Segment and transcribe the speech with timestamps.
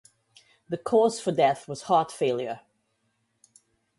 [0.67, 2.61] The cause for death was heart failure.